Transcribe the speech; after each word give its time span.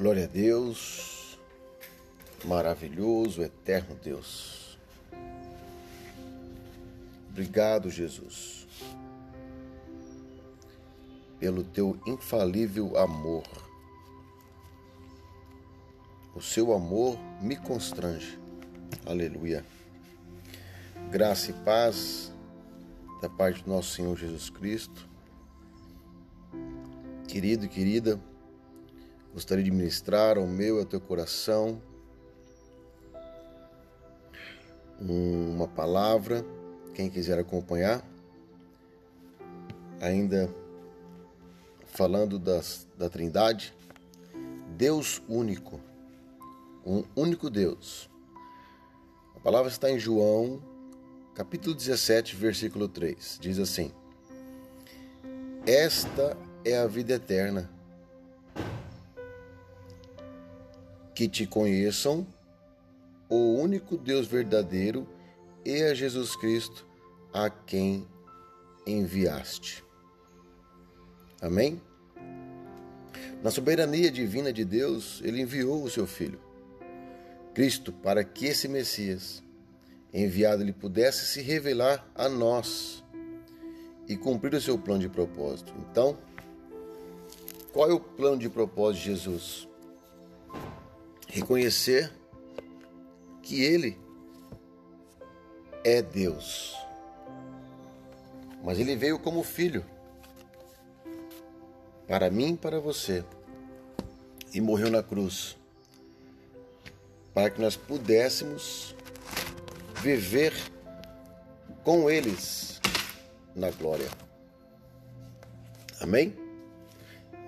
Glória 0.00 0.24
a 0.24 0.26
Deus, 0.26 1.38
maravilhoso, 2.46 3.42
eterno 3.42 3.94
Deus. 4.02 4.78
Obrigado, 7.28 7.90
Jesus, 7.90 8.66
pelo 11.38 11.62
teu 11.62 12.00
infalível 12.06 12.96
amor. 12.96 13.44
O 16.34 16.40
seu 16.40 16.72
amor 16.72 17.18
me 17.42 17.56
constrange. 17.56 18.40
Aleluia. 19.04 19.66
Graça 21.10 21.50
e 21.50 21.54
paz 21.62 22.32
da 23.20 23.28
parte 23.28 23.62
do 23.64 23.68
nosso 23.68 23.96
Senhor 23.96 24.16
Jesus 24.16 24.48
Cristo. 24.48 25.06
Querido 27.28 27.66
e 27.66 27.68
querida, 27.68 28.18
Gostaria 29.32 29.62
de 29.62 29.70
ministrar 29.70 30.36
ao 30.36 30.46
meu 30.46 30.76
e 30.76 30.80
ao 30.80 30.84
teu 30.84 31.00
coração 31.00 31.80
uma 35.00 35.68
palavra. 35.68 36.44
Quem 36.94 37.08
quiser 37.08 37.38
acompanhar, 37.38 38.04
ainda 40.00 40.52
falando 41.86 42.40
das, 42.40 42.88
da 42.98 43.08
Trindade, 43.08 43.72
Deus 44.76 45.22
único, 45.28 45.80
um 46.84 47.04
único 47.14 47.48
Deus. 47.48 48.10
A 49.36 49.38
palavra 49.38 49.70
está 49.70 49.88
em 49.88 49.98
João, 49.98 50.60
capítulo 51.36 51.74
17, 51.74 52.34
versículo 52.34 52.88
3. 52.88 53.38
Diz 53.40 53.60
assim: 53.60 53.92
Esta 55.64 56.36
é 56.64 56.76
a 56.76 56.88
vida 56.88 57.14
eterna 57.14 57.79
que 61.14 61.28
te 61.28 61.46
conheçam 61.46 62.26
o 63.28 63.54
único 63.54 63.96
Deus 63.96 64.26
verdadeiro 64.26 65.06
e 65.64 65.82
a 65.82 65.94
Jesus 65.94 66.34
Cristo 66.36 66.86
a 67.32 67.48
quem 67.48 68.06
enviaste. 68.86 69.84
Amém? 71.40 71.80
Na 73.42 73.50
soberania 73.50 74.10
divina 74.10 74.52
de 74.52 74.64
Deus, 74.64 75.20
ele 75.24 75.40
enviou 75.40 75.82
o 75.82 75.90
seu 75.90 76.06
filho, 76.06 76.38
Cristo, 77.54 77.92
para 77.92 78.22
que 78.22 78.46
esse 78.46 78.68
Messias, 78.68 79.42
enviado, 80.12 80.62
ele 80.62 80.72
pudesse 80.72 81.24
se 81.26 81.40
revelar 81.40 82.06
a 82.14 82.28
nós 82.28 83.02
e 84.06 84.16
cumprir 84.16 84.52
o 84.54 84.60
seu 84.60 84.76
plano 84.76 85.00
de 85.00 85.08
propósito. 85.08 85.72
Então, 85.78 86.18
qual 87.72 87.88
é 87.88 87.94
o 87.94 88.00
plano 88.00 88.38
de 88.38 88.48
propósito 88.48 89.02
de 89.02 89.06
Jesus? 89.06 89.69
Reconhecer 91.30 92.12
que 93.42 93.62
Ele 93.62 93.98
é 95.84 96.02
Deus. 96.02 96.76
Mas 98.62 98.78
Ele 98.78 98.96
veio 98.96 99.18
como 99.18 99.42
filho 99.42 99.84
para 102.06 102.30
mim 102.30 102.54
e 102.54 102.56
para 102.56 102.80
você 102.80 103.24
e 104.52 104.60
morreu 104.60 104.90
na 104.90 105.02
cruz 105.02 105.56
para 107.32 107.50
que 107.50 107.60
nós 107.60 107.76
pudéssemos 107.76 108.94
viver 110.02 110.52
com 111.84 112.10
eles 112.10 112.80
na 113.54 113.70
glória. 113.70 114.08
Amém? 116.00 116.34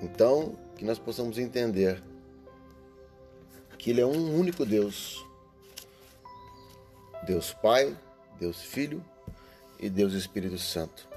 Então, 0.00 0.56
que 0.76 0.84
nós 0.84 0.98
possamos 0.98 1.38
entender 1.38 2.02
que 3.82 3.90
Ele 3.90 4.00
é 4.00 4.06
um 4.06 4.38
único 4.38 4.64
Deus. 4.64 5.26
Deus 7.26 7.52
Pai, 7.52 7.96
Deus 8.38 8.62
Filho 8.62 9.04
e 9.76 9.90
Deus 9.90 10.12
Espírito 10.12 10.56
Santo. 10.56 11.08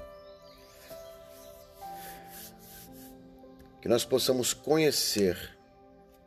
Que 3.80 3.88
nós 3.88 4.04
possamos 4.04 4.52
conhecer 4.52 5.56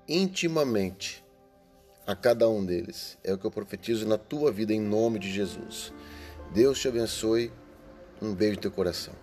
intimamente 0.08 1.22
a 2.08 2.16
cada 2.16 2.48
um 2.48 2.66
deles. 2.66 3.18
É 3.22 3.34
o 3.34 3.38
que 3.38 3.46
eu 3.46 3.52
profetizo 3.52 4.08
na 4.08 4.18
tua 4.18 4.50
vida 4.50 4.74
em 4.74 4.80
nome 4.80 5.20
de 5.20 5.30
Jesus. 5.30 5.92
Deus 6.54 6.80
te 6.80 6.88
abençoe. 6.88 7.52
Um 8.22 8.34
beijo 8.34 8.56
no 8.56 8.62
teu 8.62 8.72
coração. 8.72 9.14